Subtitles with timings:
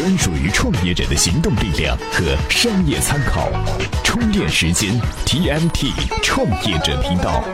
[0.00, 3.50] 专属于创业者的行动力量和商业参考。
[4.02, 5.92] 充电时间，TMT
[6.22, 7.44] 创业者频道。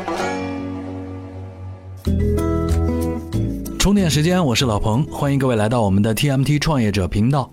[3.81, 7.51] 充电时间，我是老彭，欢迎各位来到我们的 TMT 创业者频道。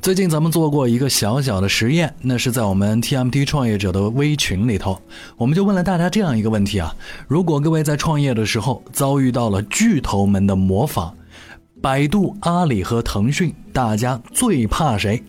[0.00, 4.96] 最近咱们做过一个小小的实验，那是在我们 TMT 创业者的微群里头，
[5.36, 6.94] 我们就问了大家这样一个问题啊：
[7.26, 11.12] 如果各位在创业的时候遭遇到了巨头们的模仿，
[11.80, 15.22] 百度、阿里和腾讯，大家最怕谁？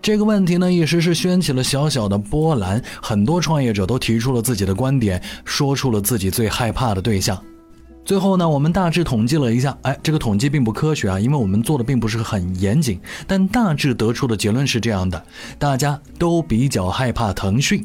[0.00, 7.36] 这个问题呢，一时是掀起了小小的波澜，很多创业者都提出了自己的观点，说出了自己最害怕的对象。
[8.04, 13.00] 最后呢，我们大致统计了一下，哎，这个统计并不科学啊，因为我们做的并不是很严谨。
[13.26, 15.20] 但大致得出的结论是这样的：
[15.58, 17.84] 大家都比较害怕腾讯，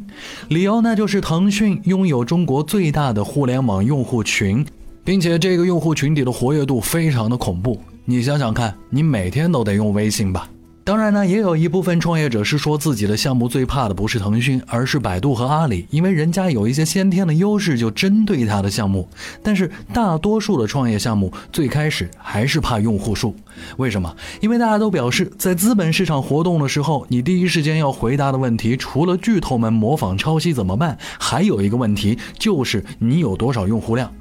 [0.50, 4.64] 理由呢就是腾讯拥有中国最大的互联网用户群，
[5.04, 7.80] 并且这个用户群体的活跃度非常的恐怖。
[8.06, 10.50] 你想想看，你每天都得用微信吧？
[10.84, 19.08] 当然呢，也有一部分创业者是说自己的项目最怕的不是腾讯，而是百度和阿里，因为人家有一些先天的优势，就针对他的项目。
[19.44, 23.36] 但是大多数的创业项目最开始还是怕用户数，
[23.78, 24.16] 为什么？
[24.40, 34.12] 因为大家都表示，在资本市场活动的时候，你第一时间要回答的问题，除了巨头们模仿抄袭怎么办，还有一个问题就是你有多少用户量。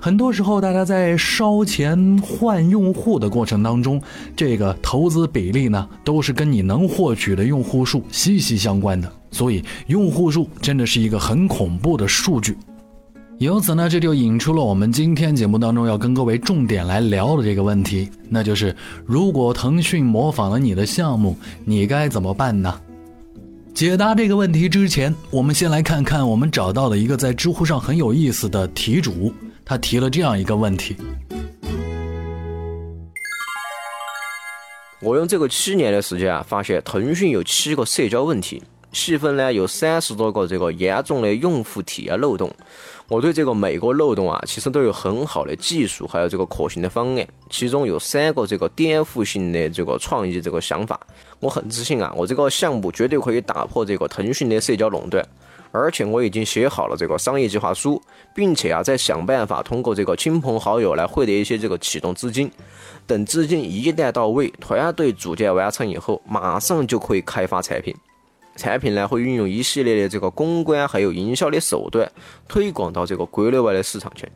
[0.00, 4.00] 很多时候，大家在烧钱换用户的过程当中，
[4.36, 9.10] 这个投资比例呢，都是跟你能获取的用户数息息相关的。
[9.30, 12.56] 所以，用户数真的是一个很恐怖的数据。
[13.38, 22.80] 由此呢，这就引出了我们今天节目当中要跟各位重点来聊的这个问题，那就是如果腾讯模仿了你的项目，你该怎么办呢？
[23.74, 29.34] 解答这个问题之前，我们先来看看我们找到的一个在知乎上很有意思的题主。
[29.64, 30.96] 他提了这样一个问题：
[35.02, 42.50] 我用这个七年的时间啊，发现腾讯有七个社交问题，细分呢有三十多个这个严重的用户体验漏洞。
[43.08, 47.26] 我对这个每个漏洞啊，其实都有很好的技术，还有这个可行的方案。
[47.50, 50.98] 其中有三个这个颠覆性的这个创意这个想法，
[51.38, 55.22] 我很自信啊，我这个项目绝对可以打破这个腾讯的社交垄断。
[55.70, 58.00] 而且我已经写好了这个商业计划书，
[58.32, 62.50] 并且啊，在想办法通过这个亲朋好友来获得一些这个启动资金。
[63.06, 67.94] 等资金一旦到位，团队组建完成以后，马上就可以开发产品。
[68.56, 72.10] 产品呢，会运用一系列的这个公关还有营销的手段，
[72.48, 74.30] 推广到这个国内外的市场去。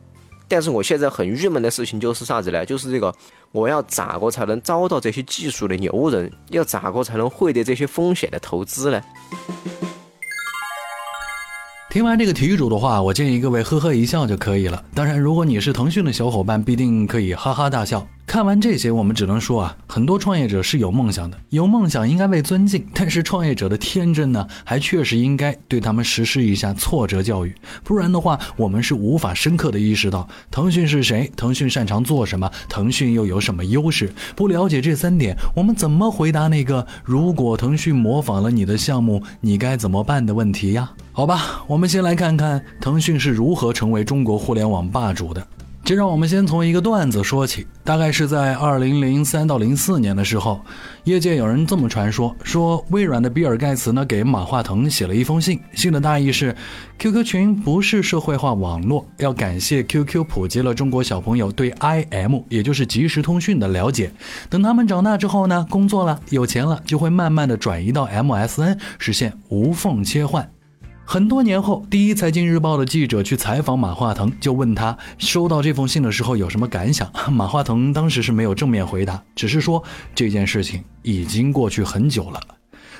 [0.47, 2.65] 但是我现在很郁闷的事情就是啥子呢？
[2.65, 3.13] 就是这个，
[3.51, 6.31] 我要咋个才能招到这些技术的牛人？
[6.49, 9.01] 要咋个才能获得这些风险的投资呢？
[11.91, 14.83] 听完这个题主的话，我建议各位呵呵一笑就可以了。
[14.93, 18.07] 当然，如果你是腾讯的小伙伴，必定可以哈哈大笑。
[18.29, 22.85] 看完这些，我们只能说啊，很多创业者是有梦想的，有梦想应该被尊敬。
[22.93, 34.13] 但是创业者的天真呢，还确实应该对他们实施一下挫折教育，不然的话，我们是无法深刻的意识到腾讯是谁，腾讯擅长做什么，腾讯又有什么优势。
[34.35, 40.91] 不了解这三点，我们怎么回答那个如果腾讯模仿了你的项目，你该怎么办的问题呀？
[41.11, 45.47] 好吧，我们先来看看腾讯是如何成为中国互联网霸主的。
[45.89, 50.61] 这让我们先从一个段子说起，大概是在二零零三到零四年的时候，
[51.05, 56.55] 业界有人这么传说：说微软的比尔盖茨呢给马化腾写了一封信，信的大意是
[56.99, 64.11] ，QQ 群不是社会化网络，要感谢 QQ 普及了中国小朋友对 IM，也就是即时通讯的了解，
[64.47, 70.47] 等他们长大之后呢，工作了有钱了，就会慢慢的转移到 MSN，实现无缝切换。
[71.11, 77.11] 很多年后，第一财经日报的记者去采访马化腾，就问他收到这封信的时候有什么感想。
[77.31, 79.83] 马化腾当时是没有正面回答，只是说
[80.13, 82.39] 这件事情已经过去很久了。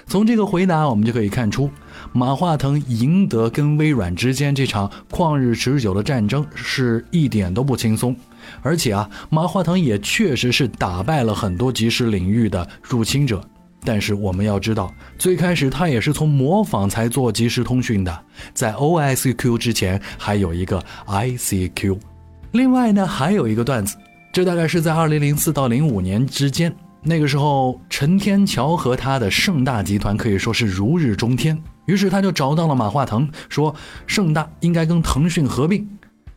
[0.08, 1.70] 从这个回答，我们就可以看出，
[2.12, 8.16] 马化腾赢得跟微软之间这场旷日持久的战争是一点都不轻松。
[8.64, 13.40] 而且啊，马化腾也确实是打败了很多即时领域的入侵者。
[13.86, 18.20] 但是我们要知道，最开始他也是从模仿才做即时通讯的，
[18.54, 21.98] 在 OSQ 之前还有一个 ICQ。
[22.52, 23.96] 另外呢，还有一个段子，
[24.34, 33.74] 这大概是在2004到05年之间，那个时候陈天桥和他的盛大集团可以说是如日中天，于是他就找到了马化腾，说
[34.08, 35.88] 盛大应该跟腾讯合并。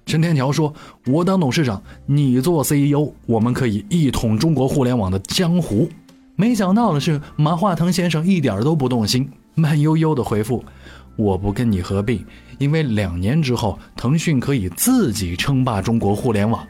[0.04, 0.74] 陈天桥说
[1.06, 5.88] ：“我当董事长，你做 CEO，我们可以一统中国互联网的江湖。”
[6.36, 10.64] 没想到的是，马化腾先生一点都不动心，慢悠悠的回复
[11.16, 12.24] ：“我不跟你合并，
[12.58, 16.66] 因为两年之后，腾讯可以自己称霸中国互联网。”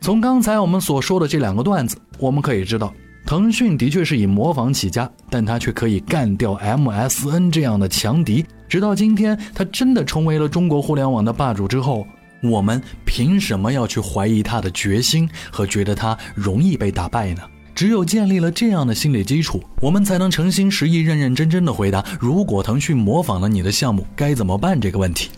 [0.00, 2.92] 从刚才我们所说的这两个段子，我们可以知道，
[3.26, 8.44] 腾讯的确是以模仿起家，但它却可以干掉 MSN 这样的强敌。
[8.68, 12.06] 直到今天，它真的成为了中国互联网的霸主之后，
[12.42, 17.42] 我们凭什么要去怀疑它的决心和觉得它容易被打败呢？
[17.74, 24.80] 只有建立了这样的心理基础，我们才能诚心实意、认认真真的回答：如果腾讯模仿了你的项目，该怎么办？
[24.80, 25.30] 这个问题。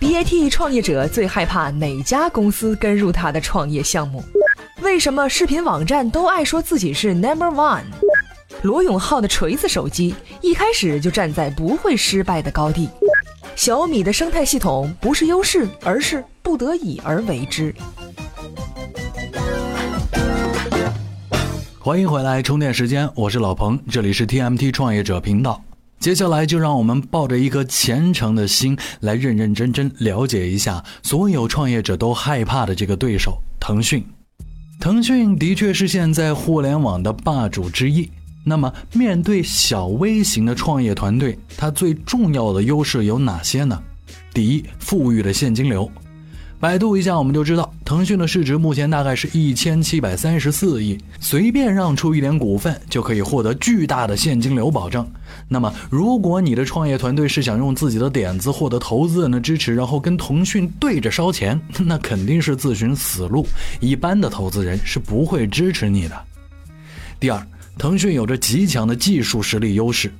[0.00, 4.24] BAT 创业者最害怕哪家公司跟入他的创业项目？
[4.80, 7.84] 为什么视频网站都爱说自己是 Number One？
[8.62, 12.88] 罗永浩的锤子手机一开始就站在不会失败的高地。
[13.54, 17.74] 小米的生态系统不是优势，而是不得已而为之。
[21.84, 25.60] 欢迎回来，充电时间，我是老彭，这里是 TMT 创业者频道。
[25.98, 34.00] 接下来就让我们抱着一颗虔诚的心，来认认真真了解一下所有创业者都害怕的这个对手——腾讯。
[34.78, 38.08] 腾讯的确是现在互联网的霸主之一。
[38.44, 43.82] 那么，面对小微型的创业团队，它最重要的优势有哪些呢？
[44.32, 45.90] 第一，富裕的现金流。
[46.62, 55.04] 百度一下，我们就知道，腾讯的市值目前大概是一千七百三十四亿，随便让出一点股份就可以获得巨大的现金流保证。
[55.48, 63.44] 那么，如果你的创业团队是想用自己的点子获得投资人的支持，然后跟腾讯对着烧钱，那肯定是自寻死路。
[63.80, 66.16] 一般的投资人是不会支持你的。
[67.18, 67.44] 第二，
[67.76, 70.12] 腾讯有着极强的技术实力优势。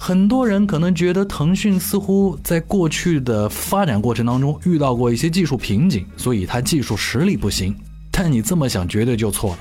[0.00, 7.74] 很多人可能觉得腾讯似乎在过去的发展过程当中遇到过一些技术瓶颈，所以它技术实力不行。
[8.12, 9.58] 但你这么想绝对就错了。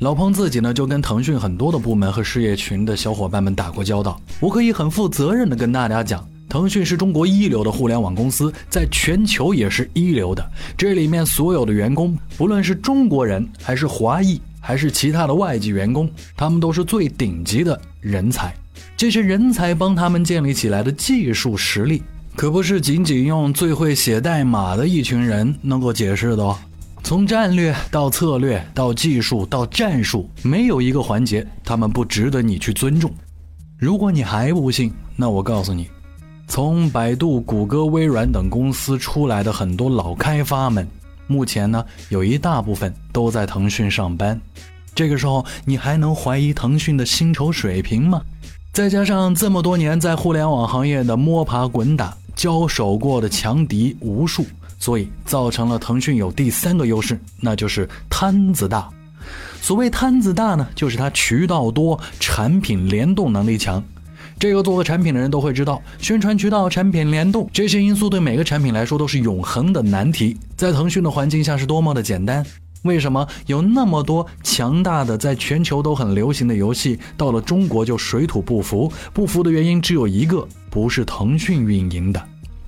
[0.00, 10.46] 老彭自己呢就跟腾讯很多的部门和事业群的小伙伴们打过交道，我可以很负责任的跟大家讲，腾讯是中国一流的互联网公司，在全球也是一流的。
[10.76, 18.54] 这里面所有的员工，不论是中国人还是华裔，还是其他的外籍员工，他们都是最顶级的人才。
[18.96, 22.02] 这些人才帮他们建立起来的技术实力，
[22.36, 26.58] 可不是仅仅用最会写代码的一群人能够解释的哦。
[27.02, 33.12] 从战略到策略到技术到战术，没有一个环节他们不值得你去尊重。
[33.78, 35.90] 如果你还不信，那我告诉你，
[36.48, 40.88] 从百度、谷歌、微软等公司出来的很多老开发们，
[41.26, 44.40] 目前呢有一大部分都在腾讯上班。
[44.94, 48.22] 这个时候，你还能怀疑腾讯的薪酬水平吗？
[48.74, 54.44] 再加上这么多年在互联网行业的摸爬滚打，交手过的强敌无数，
[54.80, 58.90] 所以造成了腾讯有第三个优势，那就是摊子大。
[59.62, 63.80] 所谓摊子大呢，就是它渠道多，产品联动能力强。
[64.40, 70.36] 这个做过产品的人都会知道，宣传渠道、产品联动这些因素对每个产品来说都是永恒的难题。
[70.56, 72.44] 在腾讯的环境下是多么的简单。
[72.84, 78.90] 为什么有那么多强大的、在全球都很流行的游戏，到了中国就水土不服？
[79.12, 82.22] 不服的原因只有一个，不是腾讯运营的。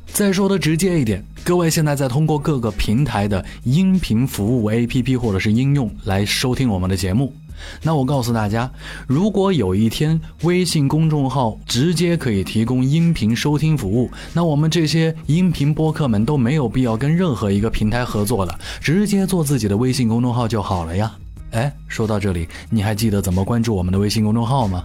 [0.07, 7.35] 再说的直接一点，各位现在在通过各个平台的音频服务 APP 或者是应用来收听我们的节目。
[7.83, 8.71] 那我告诉大家，
[9.07, 21.13] 如果有一天微信公众号直接可以提供音频收听服务，那我们这些音频播客们都没有必要跟任何一个平台合作了，直接做自己的微信公众号就好了呀。
[21.53, 24.85] 哎，说到这里，你还记得怎么关注我们的微信公众号吗？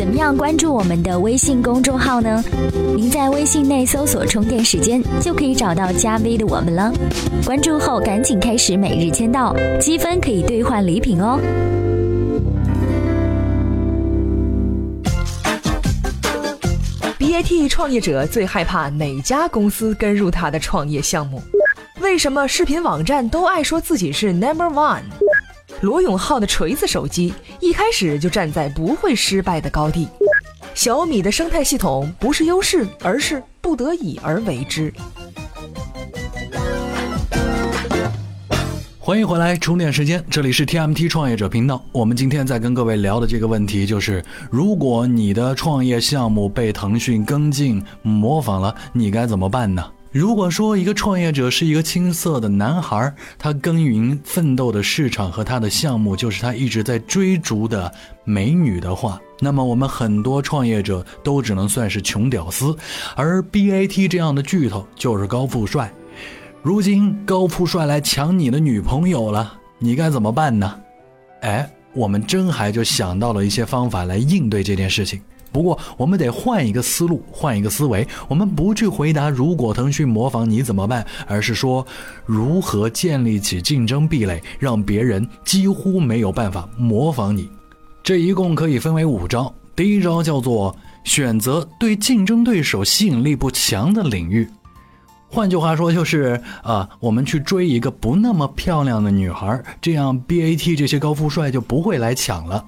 [0.00, 2.42] 怎么样关注我们的微信公众号呢？
[2.96, 6.90] 您在微信内搜索“充电时间”，就可以找到加 V 的我们了。
[7.44, 11.38] 关注后赶紧开始每日签到，积分可以兑换礼品哦。
[17.18, 21.42] BAT 创业者最害怕哪家公司跟入他的创业项目？
[22.00, 25.02] 为什么视频网站都爱说自己是 Number One？
[25.82, 30.06] 罗永浩的锤子手机一开始就站在不会失败的高地。
[30.74, 34.92] 小米的生态系统不是优势，而是不得已而为之。
[38.98, 41.82] 欢迎回来，充电时间，这里是 TMT 创业者频道。
[41.92, 49.82] 我们今天在跟各位聊的这个问题就是：如果你的创业项目被腾讯跟进模仿了，你该怎么办呢？
[50.12, 57.92] 如果说一个创业者是一个青涩的男孩，他耕耘奋斗的市场和他的项目就是他一直在追逐的
[58.24, 62.76] 美女的话，那么我们很多创业者都只能算是穷屌丝，
[63.14, 65.92] 而 BAT 这样的巨头就是高富帅。
[66.60, 70.74] 如今高富帅来抢你的女朋友了，你该怎么办呢？
[71.42, 75.22] 哎，我们真还就想到了一些方法来应对这件事情。
[75.52, 78.06] 不过，我们得换一个思路，换一个思维。
[78.28, 81.86] 我们不去回答如果腾讯模仿你怎么办，而是说
[82.24, 87.48] 如何建立起竞争壁垒，让别人几乎没有办法模仿你。
[88.02, 89.52] 这一共可以分为五招。
[89.76, 94.48] 第一招叫做选择对竞争对手吸引力不强的领域。
[95.28, 102.64] 换句话说，就是啊，我们去追一个不那么漂亮的女孩，这样 BAT 这些高富帅就不会来抢了。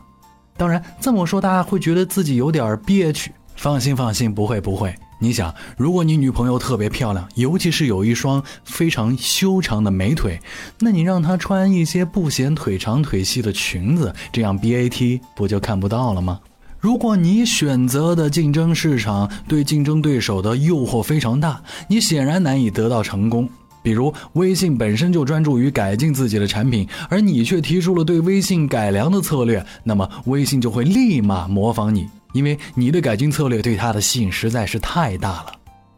[0.63, 3.33] 当然这么说，大家会觉得自己有点憋屈。
[3.57, 4.95] 放心，放心，不会，不会。
[5.19, 10.41] 你想，如果你女朋友特别漂亮，尤其是有一双非常修长的美腿，
[10.79, 16.39] 那你让她穿一些不显腿长腿细的裙子，这样 BAT 不就看不到了吗？
[16.79, 23.49] 如果你选择的竞争市场对竞争对手的诱惑非常大，你显然难以得到成功。
[23.83, 35.53] 比如，微信本身就专注于改进自己的产品，而你却提出了对微信改良的策略，那么微信就会立马模仿你，因为你的改进策略对它的吸引实在是太大了。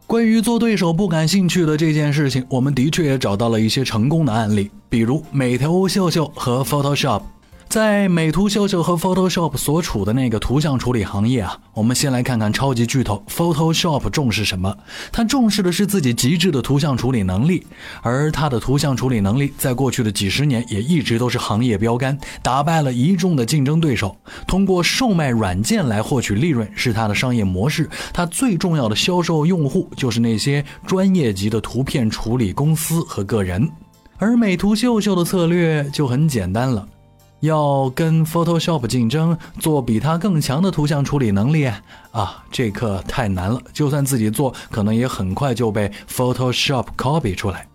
[0.07, 7.21] 关于做对手不感兴趣的这件事情，我们的确也找到了一些成功的案例，比如美图秀秀和 Photoshop。
[7.67, 14.77] 在美图秀秀和 Photoshop 所处的那个图像处理行业啊，我们先来看看超级巨头 Photoshop 重视什么？
[15.11, 17.67] 它重视的是自己极致的图像处理能力，
[18.01, 24.15] 而它的图像处理能力在过去的几十年也一直都是行业标杆，打败了一众的竞争对手。
[24.47, 33.69] 通过售卖软件来获取利润是它的商业模式，它最重要的销售用户就是那些专业级的图片处理公司和个人。
[34.17, 36.87] 而美图秀秀的策略就很简单了。
[37.45, 41.65] 要跟 Photoshop 竞争，做比它更强的图像处理能力
[42.11, 43.61] 啊，这可太难了。
[43.71, 47.67] 就算自己做，可能也很快就被 Photoshop copy 出来。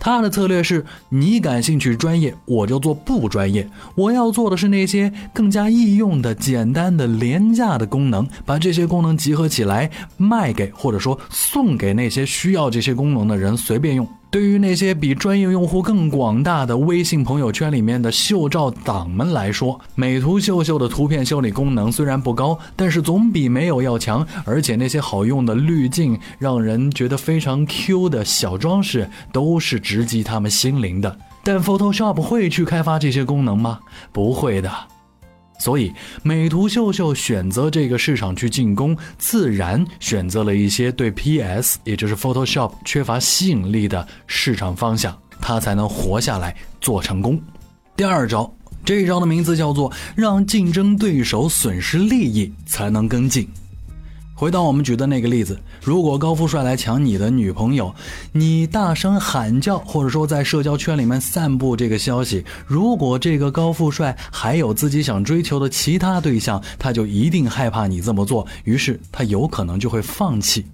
[0.00, 3.70] 他的策略是：你感兴趣专业，我就做不专业。
[3.94, 14.08] 我要做的是那些更加易用的、简单的、廉价的功能，把这些功能集合起来，卖给或者说送给那些需要这些功能的人，随便用。
[14.30, 24.24] 对于那些比专业用户更广大的微信朋友圈里面的秀照党们来说，美图秀秀的图片修理功能虽然不高，但是总比没有要强。
[24.44, 31.18] 而且那些好用的滤镜，让人觉得非常 Q 的小装饰，都是直击他们心灵的。
[31.42, 33.80] 但 Photoshop 会去开发这些功能吗？
[34.12, 34.70] 不会的。
[35.60, 47.38] 所以，美图秀秀选择这个市场去进攻，自然选择了一些对 PS，也就是 Photoshop 缺乏吸引力的市场方向，它才能活下来，做成功。
[47.94, 48.50] 第二招，
[48.86, 53.46] 这一招的名字叫做“让竞争对手损失利益才能跟进”。
[54.40, 57.94] 回到我们举的那个例子，如果高富帅来抢你的女朋友，
[58.32, 70.64] 你大声喊叫，或者说在社交圈里面散布这个消息，如果这个高富帅还有自己想追求的其他对象，他就一定害怕你这么做，于是他有可能就会放弃。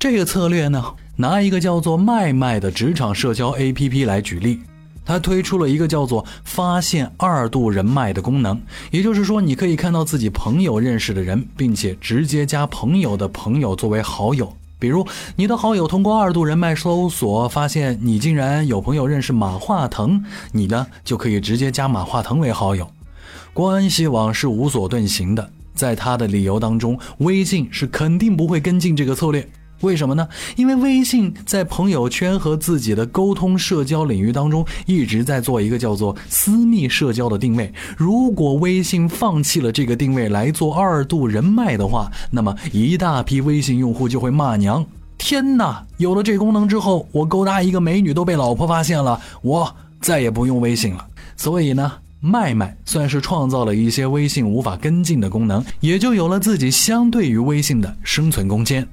[0.00, 4.58] 这个策略呢，拿一个叫做麦麦的职场社交 APP 来举例。
[5.04, 14.52] 他推出了一个叫做“发现二度人脉”的功能，也就是说，你可以看到自己朋友认识的人，并且直接加朋友的朋友作为好友。
[14.78, 15.06] 比如，
[15.36, 22.90] 你的好友通过二度人脉搜索发现你竟然有朋友认识马化腾，你呢就可以直接加马化腾为好友。
[23.52, 29.48] 关系网是无所遁形的，在他的理由当中，微信是肯定不会跟进这个策略。
[29.82, 30.26] 为什么呢？
[30.56, 37.72] 因为微信在朋友圈和自己的沟通社交领域当中，一直在做一个叫做私密社交的定位。
[37.96, 44.84] 如果微信放弃了这个定位来做二度人脉的话，那么一大批微信用户就会骂娘：
[45.18, 45.84] 天哪！
[45.98, 51.06] 有了这功能之后，我勾搭一个美女都被老婆发现了，我再也不用微信了。
[51.36, 58.86] 所以呢，麦麦算是创造了一些微信无法跟进的功能，也就有了自己相对于微信的生存空间。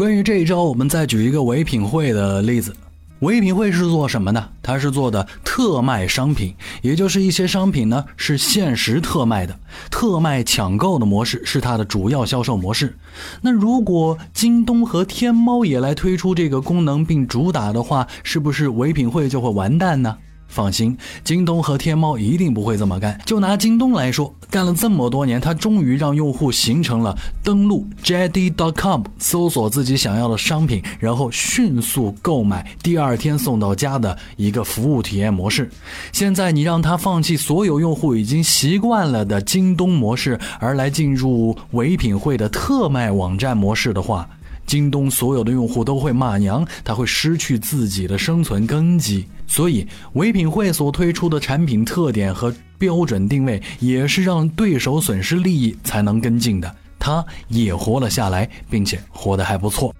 [0.00, 2.74] 关于这一招，我们再举一个唯品会的例子。
[3.18, 4.48] 唯品会是做什么的？
[4.62, 9.54] 它是做的特卖商品，也就是一些商品呢是限时特卖的，
[9.90, 12.96] 特卖抢购的模式是它的主要销售模式。
[13.42, 20.16] 那如果京东和天猫也来推出这个功能并主打的话，是不是唯品会就会完蛋呢？
[20.50, 23.18] 放心，京东和天猫一定不会这么干。
[23.24, 35.70] 就拿京东来说，干了这么多年，它终于让用户形成了登录 JD.com 搜索自己想要的商品，然后迅速购买，第二天送到家的一个服务体验模式。
[36.12, 44.28] 现在你让他放弃所有用户已经习惯了的京东模式，而来进入唯品会的特卖网站模式的话，
[44.70, 49.26] 京东所有的用户都会骂娘，他会失去自己的生存根基。
[49.48, 56.72] 所以，唯品会所推出的产品特点和标准定位，也是让对手损失利益才能跟进的。
[57.00, 59.92] 他也活了下来，并且活得还不错。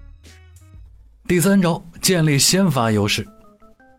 [1.27, 3.27] 第三招，建立先发优势。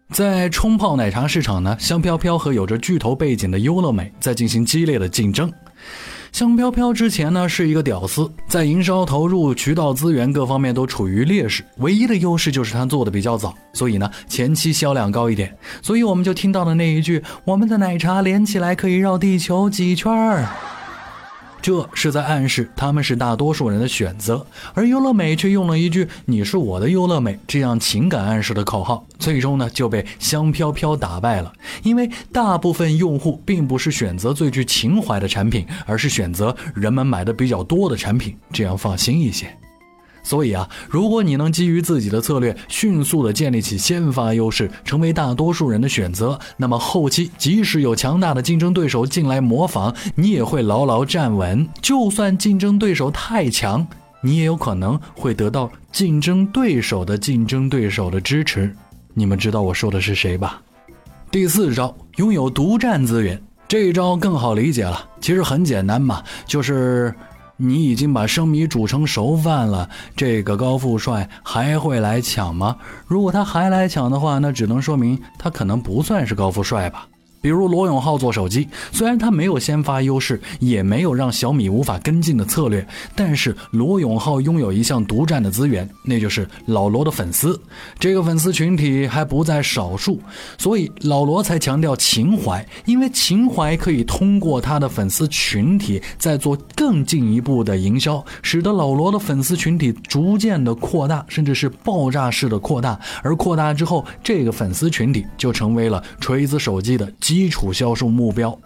[0.08, 5.52] 在冲泡奶茶市场呢，香飘飘和有着巨头背景的优乐美在进行激烈的竞争。
[6.32, 15.54] 香飘飘之前呢是一个屌丝，在营销投入、渠道资源各方面都处于劣势，唯一的优势就是他做的比较早，所以呢前期销量高一点。
[15.82, 20.48] 所以我们就听到了那一句：“我们的奶茶连起来可以绕地球几圈儿。”
[21.62, 31.52] 这是在暗示他们是大多数人的选择，而优乐美却用了一句“你是我的优乐美”这样情感暗示的口号，最终呢就被香飘飘打败了。
[31.84, 39.56] 因为大部分用户并不是选择最具情怀的产品，而是选择人们买的比较多的产品，这样放心一些。
[40.22, 51.68] 所以啊，如果你能基于自己的策略，迅速的建立起先发优势，成为大多数人的选择，那么后期即使有强大的竞争对手进来模仿，你也会牢牢站稳。
[51.80, 53.84] 就算竞争对手太强，
[54.20, 58.72] 你也有可能会得到竞争对手的竞争对手的支持。
[59.14, 60.62] 你们知道我说的是谁吧？
[61.30, 65.04] 第四招，拥有独占资源，这一招更好理解了。
[65.20, 67.12] 其实很简单嘛，就是。
[67.64, 72.76] 你已经把生米煮成熟饭了，这个高富帅还会来抢吗？
[73.06, 77.06] 如果他还来抢的话，那只能说明他可能不算是高富帅吧。
[77.42, 87.60] 比如罗永浩做手机，虽然他没有先发优势，也没有让小米无法跟进的策略，但是罗永浩拥有一项独占的资源，那就是老罗的粉丝。
[87.98, 90.20] 这个粉丝群体还不在少数，
[90.56, 102.96] 所以老罗才强调情怀，因为情怀可以通过他的粉丝群体再做更进一步的营销，使得老罗的粉丝群体逐渐的扩大，甚至是爆炸式的扩大。
[103.24, 107.12] 而扩大之后，这个粉丝群体就成为了锤子手机的。
[107.32, 108.56] 基础销售目标，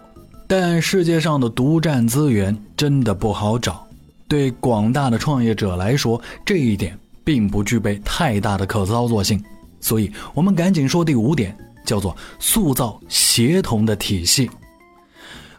[0.45, 3.87] 但世界上的独占资源真的不好找。
[4.27, 9.41] 对广大的创业者来说，这一点并不具备太大的可操作性。
[9.79, 14.51] 所以，我们赶紧说第五点，叫做塑造协同的体系。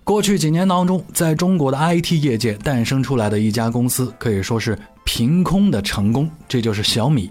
[0.04, 7.30] 过去几年当中，在中国的 IT 业界诞生出来的一家公司，可以说是凭空的成功，这就是小米。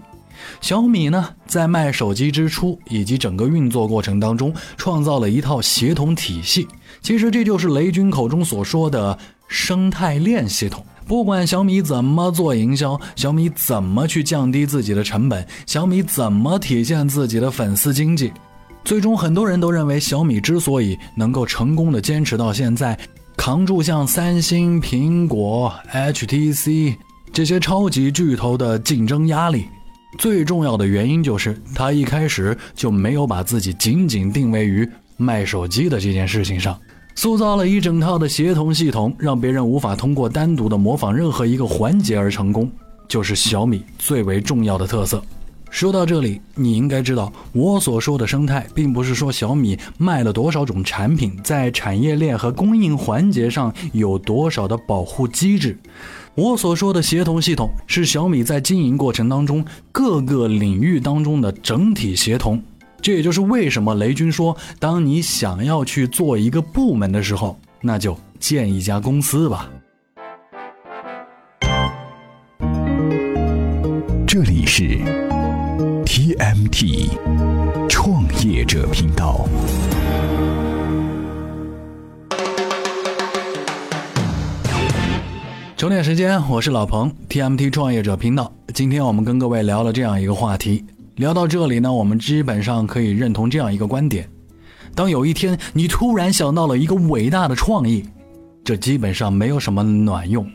[0.60, 6.66] 小米呢，在卖手机之初以及整个运作过程当中，创造了一套协同体系。
[7.00, 9.16] 其实这就是雷军口中所说的
[9.48, 10.84] 生态链系统。
[11.06, 18.30] 不管小米怎么做营销，小米怎么去降低自己的成本，小米怎么体现自己的粉丝经济，
[18.84, 22.98] 最终很多人都认为，小米之所以能够成功的坚持到现在，
[23.38, 26.96] 扛住像三星、苹果、HTC
[27.32, 29.66] 这些超级巨头的竞争压力。
[30.16, 36.78] 最重要的原因就是，他一开始就没有把自己仅仅定位于卖手机的这件事情上，
[37.14, 42.70] 塑造了一整套的协同系统，让别人无法通过单独的模仿任何一个环节而成功，
[43.06, 45.22] 就是小米最为重要的特色。
[45.70, 55.78] 说到这里，你应该知道，我所说的生态，并不是说小米卖了多少种产品，在产业链和供应环节上有多少的保护机制。
[56.34, 62.62] 我所说的协同系统，是小米在经营过程当中各个领域当中的整体协同。
[63.00, 69.70] 这也就是为什么雷军说，当你想要去做一个部门的时候，那就建一家公司吧。
[78.78, 79.44] 者频道。
[85.76, 88.52] 充电时间，我是老彭，TMT 创业者频道。
[88.72, 90.84] 今天我们跟各位聊了这样一个话题，
[91.16, 94.28] 聊到这里呢，我们基本上可以认同这样一个观点：
[94.94, 98.04] 当有一天你突然想到了一个伟大的创意，
[98.62, 100.48] 这基本上没有什么卵用，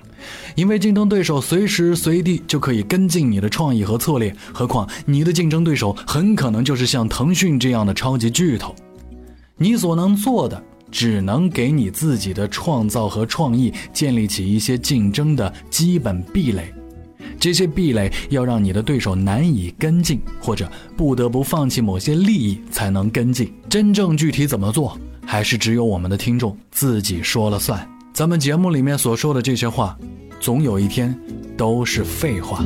[0.55, 8.75] 因为竞争对手随时随地就可以跟进你的创意和策略，何况你的竞争对手很可能就是像腾讯这样的超级巨头，
[9.57, 10.63] 你所能做的。
[10.91, 16.71] 只能给你自己的创造和创意建立起一些竞争的基本壁垒，
[17.39, 23.51] 这些壁垒要让你的对手难以跟进，或者不得不放弃某些利益才能跟进。
[23.67, 27.92] 真正具体怎么做，还是只有我们的听众自己说了算。
[28.13, 29.97] 咱们节目里面所说的这些话，
[30.39, 31.19] 总有一天
[31.57, 32.63] 都是废话。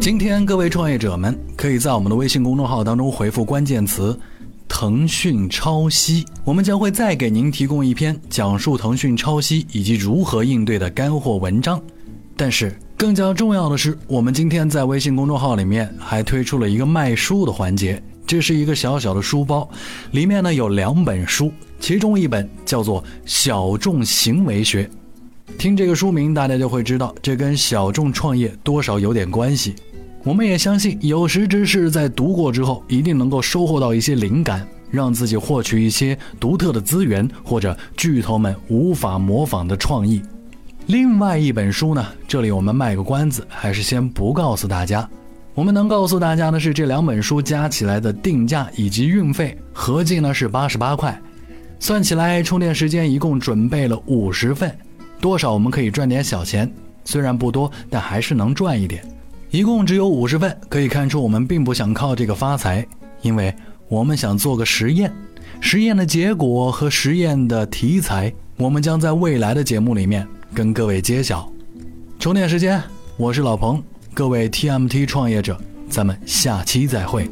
[0.00, 4.18] 今天各位创业者们可以在我们的微信公众号当中回复关键词
[4.66, 11.78] “腾讯抄袭”，我们将会再给您提供一篇讲述腾讯抄袭以及如何应对的干货文章。
[12.38, 18.02] 但是更加重要的是，我们今天在微信公众号里面还推出了一个卖书的环节。
[18.30, 19.68] 这是一个小小的书包，
[20.12, 24.84] 里面呢有两本书，其中一本叫做《小众行为学》。
[25.58, 29.74] 听这个书名，大家就会知道这跟小众创业多少有点关系。
[30.22, 40.22] 我们也相信，有识之士在读过之后，一定能够收获到一些灵感，让自己获取一些独特的资源，或者巨头们无法模仿的创意。
[40.86, 45.10] 另外一本书呢，这里我们卖个关子，还是先不告诉大家。
[45.54, 51.20] 我们能告诉大家的是，这两本书加起来的定价以及运费合计呢是八十八块，
[51.78, 54.74] 算起来充电时间一共准备了五十份，
[55.20, 56.70] 多少我们可以赚点小钱，
[57.04, 59.02] 虽然不多，但还是能赚一点。
[59.50, 62.86] 一共只有五十份，可以看出我们并不想靠这个发财，
[63.20, 63.52] 因为
[63.88, 65.12] 我们想做个实验，
[65.60, 71.50] 实验的结果和实验的题材，我们将在未来的节目里面跟各位揭晓。
[72.20, 72.80] 充电时间，
[73.16, 73.82] 我是老彭。
[74.12, 75.56] 各位 TMT 创业者，
[75.88, 77.30] 咱们下期再会。